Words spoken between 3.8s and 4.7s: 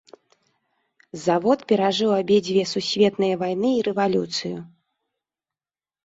рэвалюцыю.